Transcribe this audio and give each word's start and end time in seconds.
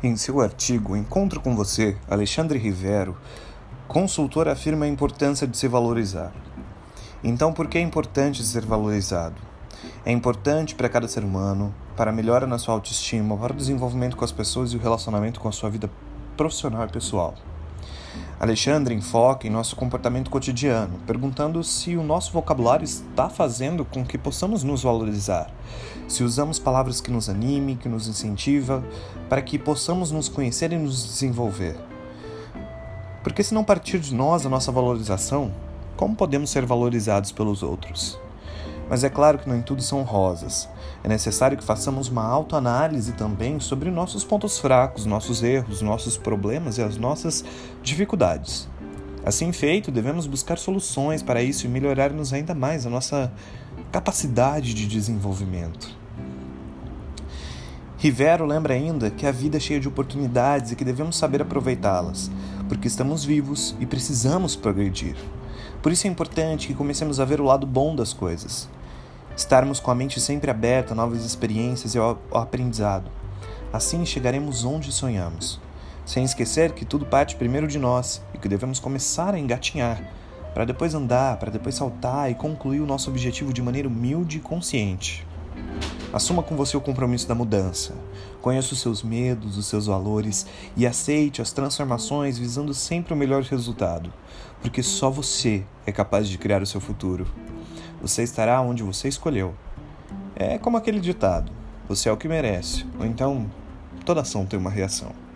Em 0.00 0.16
seu 0.16 0.40
artigo 0.40 0.96
Encontro 0.96 1.40
com 1.40 1.56
Você, 1.56 1.96
Alexandre 2.08 2.56
Rivero, 2.56 3.16
consultor 3.88 4.46
afirma 4.46 4.84
a 4.84 4.88
importância 4.88 5.44
de 5.44 5.56
se 5.56 5.66
valorizar. 5.66 6.32
Então, 7.24 7.52
por 7.52 7.66
que 7.66 7.78
é 7.78 7.80
importante 7.80 8.44
ser 8.44 8.64
valorizado? 8.64 9.34
É 10.06 10.12
importante 10.12 10.76
para 10.76 10.88
cada 10.88 11.08
ser 11.08 11.24
humano, 11.24 11.74
para 11.96 12.12
a 12.12 12.14
melhora 12.14 12.46
na 12.46 12.58
sua 12.58 12.74
autoestima, 12.74 13.36
para 13.36 13.52
o 13.52 13.56
desenvolvimento 13.56 14.16
com 14.16 14.24
as 14.24 14.30
pessoas 14.30 14.72
e 14.72 14.76
o 14.76 14.80
relacionamento 14.80 15.40
com 15.40 15.48
a 15.48 15.52
sua 15.52 15.68
vida 15.68 15.90
profissional 16.36 16.86
e 16.86 16.92
pessoal. 16.92 17.34
Alexandre 18.40 18.94
enfoca 18.94 19.46
em 19.46 19.50
nosso 19.50 19.74
comportamento 19.74 20.30
cotidiano, 20.30 21.00
perguntando 21.06 21.62
se 21.64 21.96
o 21.96 22.02
nosso 22.02 22.32
vocabulário 22.32 22.84
está 22.84 23.28
fazendo 23.28 23.84
com 23.84 24.04
que 24.04 24.16
possamos 24.16 24.62
nos 24.62 24.82
valorizar, 24.82 25.50
se 26.06 26.22
usamos 26.22 26.58
palavras 26.58 27.00
que 27.00 27.10
nos 27.10 27.28
animem, 27.28 27.76
que 27.76 27.88
nos 27.88 28.06
incentivam, 28.06 28.84
para 29.28 29.42
que 29.42 29.58
possamos 29.58 30.10
nos 30.10 30.28
conhecer 30.28 30.72
e 30.72 30.78
nos 30.78 31.04
desenvolver. 31.04 31.76
Porque 33.22 33.42
se 33.42 33.52
não 33.52 33.64
partir 33.64 33.98
de 33.98 34.14
nós 34.14 34.46
a 34.46 34.48
nossa 34.48 34.70
valorização, 34.70 35.52
como 35.96 36.14
podemos 36.14 36.50
ser 36.50 36.64
valorizados 36.64 37.32
pelos 37.32 37.62
outros? 37.62 38.18
Mas 38.88 39.04
é 39.04 39.10
claro 39.10 39.38
que 39.38 39.48
nem 39.48 39.60
tudo 39.60 39.82
são 39.82 40.02
rosas. 40.02 40.68
É 41.04 41.08
necessário 41.08 41.56
que 41.56 41.64
façamos 41.64 42.08
uma 42.08 42.24
autoanálise 42.24 43.12
também 43.12 43.60
sobre 43.60 43.90
nossos 43.90 44.24
pontos 44.24 44.58
fracos, 44.58 45.04
nossos 45.04 45.42
erros, 45.42 45.82
nossos 45.82 46.16
problemas 46.16 46.78
e 46.78 46.82
as 46.82 46.96
nossas 46.96 47.44
dificuldades. 47.82 48.68
Assim 49.24 49.52
feito, 49.52 49.90
devemos 49.90 50.26
buscar 50.26 50.56
soluções 50.56 51.22
para 51.22 51.42
isso 51.42 51.66
e 51.66 51.68
melhorarmos 51.68 52.32
ainda 52.32 52.54
mais 52.54 52.86
a 52.86 52.90
nossa 52.90 53.30
capacidade 53.92 54.72
de 54.72 54.86
desenvolvimento. 54.86 55.94
Rivero 57.98 58.46
lembra 58.46 58.74
ainda 58.74 59.10
que 59.10 59.26
a 59.26 59.32
vida 59.32 59.56
é 59.56 59.60
cheia 59.60 59.80
de 59.80 59.88
oportunidades 59.88 60.72
e 60.72 60.76
que 60.76 60.84
devemos 60.84 61.16
saber 61.16 61.42
aproveitá-las, 61.42 62.30
porque 62.68 62.88
estamos 62.88 63.24
vivos 63.24 63.74
e 63.80 63.86
precisamos 63.86 64.56
progredir. 64.56 65.16
Por 65.82 65.92
isso 65.92 66.06
é 66.06 66.10
importante 66.10 66.68
que 66.68 66.74
comecemos 66.74 67.20
a 67.20 67.24
ver 67.24 67.40
o 67.40 67.44
lado 67.44 67.66
bom 67.66 67.94
das 67.94 68.12
coisas 68.12 68.68
estarmos 69.38 69.78
com 69.78 69.92
a 69.92 69.94
mente 69.94 70.20
sempre 70.20 70.50
aberta 70.50 70.92
a 70.92 70.96
novas 70.96 71.24
experiências 71.24 71.94
e 71.94 71.98
ao 71.98 72.18
aprendizado. 72.32 73.08
Assim 73.72 74.04
chegaremos 74.04 74.64
onde 74.64 74.90
sonhamos, 74.90 75.60
sem 76.04 76.24
esquecer 76.24 76.72
que 76.72 76.84
tudo 76.84 77.06
parte 77.06 77.36
primeiro 77.36 77.68
de 77.68 77.78
nós 77.78 78.20
e 78.34 78.38
que 78.38 78.48
devemos 78.48 78.80
começar 78.80 79.34
a 79.34 79.38
engatinhar, 79.38 80.02
para 80.52 80.64
depois 80.64 80.92
andar, 80.92 81.38
para 81.38 81.52
depois 81.52 81.76
saltar 81.76 82.28
e 82.28 82.34
concluir 82.34 82.80
o 82.80 82.86
nosso 82.86 83.10
objetivo 83.10 83.52
de 83.52 83.62
maneira 83.62 83.86
humilde 83.86 84.38
e 84.38 84.40
consciente. 84.40 85.27
Assuma 86.12 86.42
com 86.42 86.56
você 86.56 86.76
o 86.76 86.80
compromisso 86.80 87.28
da 87.28 87.34
mudança. 87.34 87.94
Conheça 88.40 88.72
os 88.72 88.80
seus 88.80 89.02
medos, 89.02 89.58
os 89.58 89.66
seus 89.66 89.86
valores 89.86 90.46
e 90.76 90.86
aceite 90.86 91.42
as 91.42 91.52
transformações 91.52 92.38
visando 92.38 92.72
sempre 92.72 93.12
o 93.12 93.16
melhor 93.16 93.42
resultado, 93.42 94.12
porque 94.62 94.82
só 94.82 95.10
você 95.10 95.64
é 95.84 95.92
capaz 95.92 96.28
de 96.28 96.38
criar 96.38 96.62
o 96.62 96.66
seu 96.66 96.80
futuro. 96.80 97.26
Você 98.00 98.22
estará 98.22 98.60
onde 98.60 98.82
você 98.82 99.08
escolheu. 99.08 99.54
É 100.34 100.56
como 100.56 100.76
aquele 100.76 101.00
ditado: 101.00 101.52
você 101.86 102.08
é 102.08 102.12
o 102.12 102.16
que 102.16 102.28
merece, 102.28 102.86
ou 102.98 103.04
então 103.04 103.50
toda 104.04 104.22
ação 104.22 104.46
tem 104.46 104.58
uma 104.58 104.70
reação. 104.70 105.27